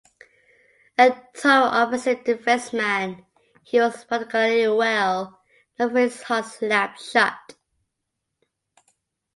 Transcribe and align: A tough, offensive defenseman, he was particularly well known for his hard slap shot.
A 0.97 1.11
tough, 1.35 1.91
offensive 1.93 2.23
defenseman, 2.23 3.23
he 3.63 3.79
was 3.79 4.03
particularly 4.05 4.67
well 4.67 5.39
known 5.77 5.89
for 5.91 5.95
his 5.99 6.23
hard 6.23 6.45
slap 6.45 6.97
shot. 6.97 7.53